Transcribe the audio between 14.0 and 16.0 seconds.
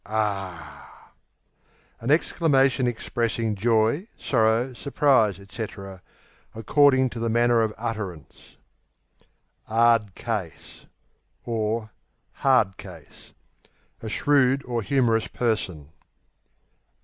A shrewd or humorous person.